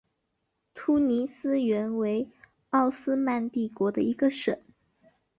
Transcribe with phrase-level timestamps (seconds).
[0.73, 2.27] 突尼斯原为
[2.71, 4.59] 奥斯曼帝国的一个省。